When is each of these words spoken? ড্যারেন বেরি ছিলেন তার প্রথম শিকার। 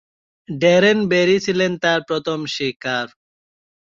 ড্যারেন 0.49 0.99
বেরি 1.11 1.37
ছিলেন 1.45 1.71
তার 1.83 1.99
প্রথম 2.09 2.39
শিকার। 2.53 3.07